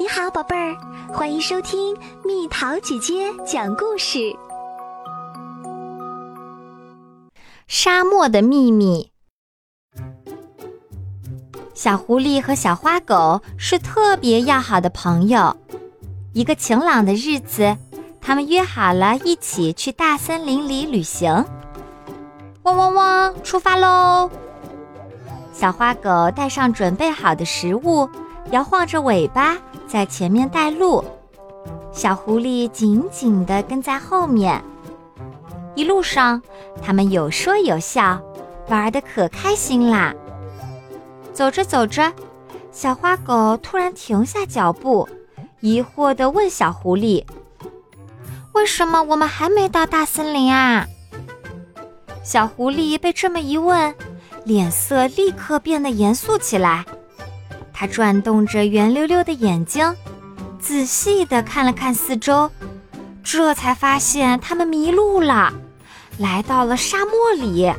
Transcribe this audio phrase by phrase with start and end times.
[0.00, 0.76] 你好，宝贝儿，
[1.12, 4.32] 欢迎收听蜜桃姐姐讲故事。
[7.66, 9.10] 沙漠的秘密。
[11.74, 15.56] 小狐狸和小花狗是特别要好的朋友。
[16.32, 17.76] 一个晴朗的日子，
[18.20, 21.44] 他们约好了一起去大森林里旅行。
[22.62, 24.30] 汪汪汪，出发喽！
[25.52, 28.08] 小花狗带上准备好的食物，
[28.50, 29.56] 摇晃着尾巴。
[29.86, 31.02] 在前面带路，
[31.92, 34.62] 小狐狸紧紧地跟在后面。
[35.74, 36.42] 一路上，
[36.82, 38.20] 他们有说有笑，
[38.68, 40.14] 玩得可开心啦。
[41.32, 42.12] 走着走着，
[42.70, 45.08] 小花狗突然停下脚步，
[45.60, 47.24] 疑惑地问小狐狸
[48.52, 50.86] ：“为什么我们还没到大森林啊？”
[52.22, 53.94] 小狐狸被这么一问，
[54.44, 56.84] 脸色立刻变得严肃起来。
[57.80, 59.94] 他转动着圆溜溜的眼睛，
[60.58, 62.50] 仔细地看了看四周，
[63.22, 65.52] 这才发现他们迷路了，
[66.18, 67.72] 来到了沙漠里。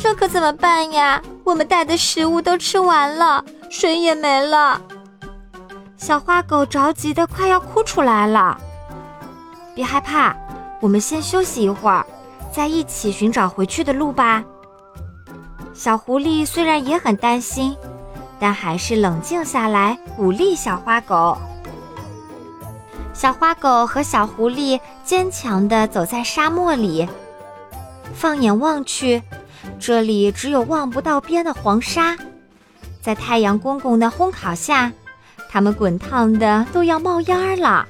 [0.00, 1.22] 这可怎么办呀？
[1.44, 4.80] 我们带的食物都吃完了，水也没了。
[5.96, 8.58] 小花狗着急得快要哭出来了。
[9.72, 10.34] 别害怕，
[10.80, 12.04] 我们先休息一会儿，
[12.52, 14.42] 再一起寻找回去的路吧。
[15.72, 17.76] 小狐狸虽然也很担心。
[18.44, 21.38] 但还是冷静下来，鼓励小花狗。
[23.14, 27.08] 小花狗和小狐狸坚强地走在沙漠里，
[28.12, 29.22] 放眼望去，
[29.80, 32.18] 这里只有望不到边的黄沙。
[33.00, 34.92] 在太阳公公的烘烤下，
[35.48, 37.86] 它们滚烫的都要冒烟了。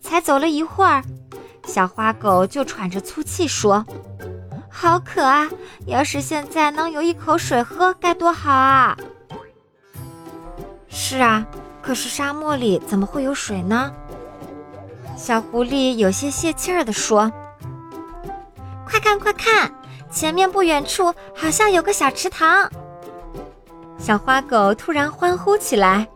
[0.00, 1.02] 才走了一会儿，
[1.66, 3.84] 小花狗就喘着粗气说
[4.70, 5.50] ：“好渴啊！
[5.86, 8.96] 要是现在能有一口水喝，该多好啊！”
[11.06, 11.46] 是啊，
[11.82, 13.92] 可是沙漠里怎么会有水呢？
[15.18, 17.30] 小狐狸有些泄气儿地说
[18.88, 19.70] ：“快看，快看，
[20.10, 22.70] 前面不远处好像有个小池塘。”
[24.00, 26.08] 小花狗突然欢呼起来，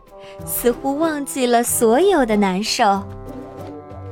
[0.43, 3.03] 似乎忘记了所有的难受。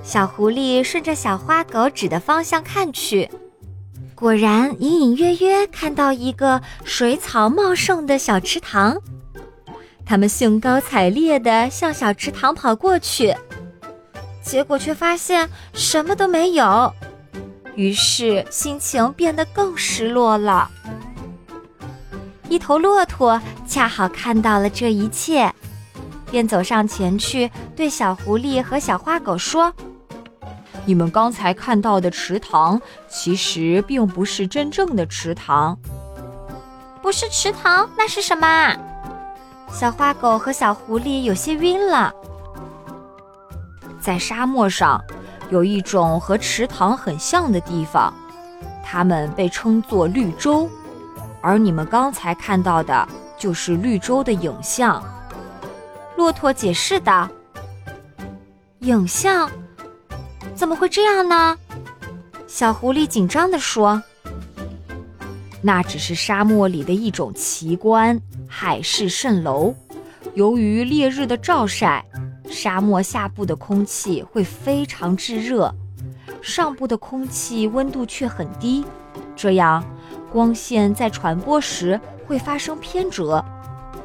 [0.04, 3.28] 小狐狸顺着小花狗指的方向看去，
[4.14, 8.96] 果然隐隐约约看到一个水草茂盛的小池塘。
[10.08, 13.36] 他们兴高采烈地向小池塘跑过去，
[14.42, 16.94] 结果却发现什么都没有，
[17.76, 20.72] 于是心情变得更失落了。
[22.48, 25.54] 一头骆驼恰好看到了这一切，
[26.32, 29.74] 便走上前去对小狐狸和小花狗说
[30.88, 35.78] ：“你们刚才看到的池塘，其实并不是真正的池塘。
[37.02, 38.74] 不是池塘，那是什么？”
[39.72, 42.14] 小花狗和小狐狸有些晕了。
[44.00, 45.04] 在沙漠上，
[45.50, 48.14] 有一种和池塘很像的地方，
[48.84, 50.70] 它们被称作绿洲，
[51.42, 53.08] 而你们刚才看到的
[53.38, 55.04] 就是绿洲的影像。
[56.16, 57.30] 骆驼解释道
[58.80, 59.50] ：“影像？
[60.56, 61.56] 怎么会这样呢？”
[62.48, 64.02] 小狐狸紧张地说
[65.62, 69.74] ：“那只是沙漠里的一种奇观。”海市蜃楼，
[70.34, 72.04] 由于烈日的照晒，
[72.50, 75.74] 沙漠下部的空气会非常炙热，
[76.42, 78.84] 上部的空气温度却很低，
[79.36, 79.84] 这样
[80.32, 83.44] 光线在传播时会发生偏折，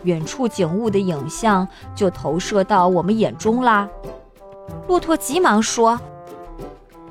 [0.02, 3.88] 远处景物的影像就投射到我们眼中啦。
[4.88, 5.98] 骆驼急忙说：“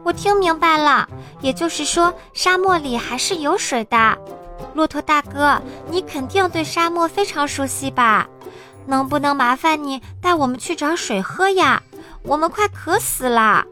[0.03, 1.07] 我听明白了，
[1.41, 4.17] 也就是说，沙漠里还是有水的。”
[4.73, 8.27] 骆驼大哥，你肯定对沙漠非常熟悉吧？
[8.85, 11.81] 能不能麻烦你带我们去找水喝呀？
[12.23, 13.65] 我们快渴死了！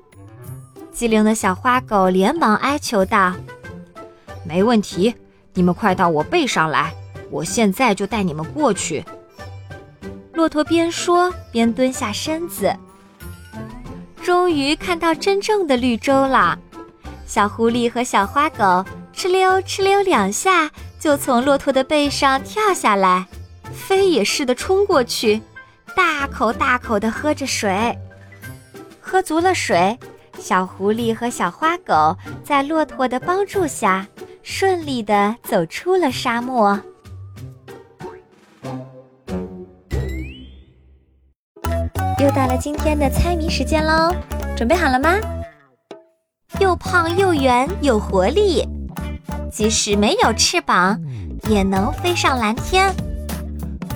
[0.91, 3.33] 机灵的小花狗连忙哀求道
[4.45, 5.15] ：“没问题，
[5.53, 6.93] 你们快到我背上来，
[7.31, 9.03] 我现在就带你们过去。”
[10.33, 12.75] 骆驼边说边蹲下身子。
[14.21, 16.57] 终于看到真正的绿洲了，
[17.25, 18.85] 小狐狸和小花狗
[19.19, 20.71] 哧溜哧溜两下。
[20.97, 23.25] 就从骆驼的背上跳下来，
[23.71, 25.41] 飞也似的冲过去，
[25.95, 27.97] 大口大口地喝着水。
[28.99, 29.97] 喝足了水，
[30.37, 34.05] 小狐狸和小花狗在骆驼的帮助下，
[34.43, 36.77] 顺利地走出了沙漠。
[42.21, 44.13] 又到了今天的猜谜时间喽，
[44.57, 45.15] 准备好了吗？
[46.59, 48.67] 又胖又圆有活力。
[49.51, 50.99] 即使没有翅膀，
[51.49, 52.93] 也能飞上蓝天。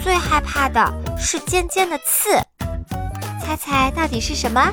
[0.03, 2.31] 最害怕的是尖尖的刺，
[3.41, 4.71] 猜猜到底是什么？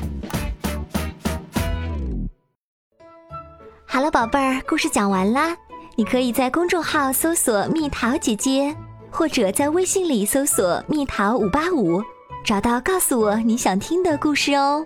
[3.85, 5.55] 好了，宝贝儿，故事讲完啦。
[5.95, 8.75] 你可以在公众号搜索“蜜桃姐姐”，
[9.11, 12.01] 或者在微信里搜索“蜜桃五八五”，
[12.43, 14.85] 找到告诉我你想听的故事哦。